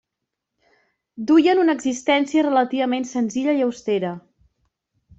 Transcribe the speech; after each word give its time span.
Duien 1.33 1.61
una 1.65 1.77
existència 1.79 2.47
relativament 2.49 3.09
senzilla 3.13 3.57
i 3.59 3.65
austera. 3.71 4.15